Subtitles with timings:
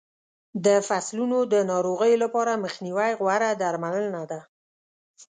[0.65, 4.39] د فصلونو د ناروغیو لپاره مخنیوی غوره درملنه ده.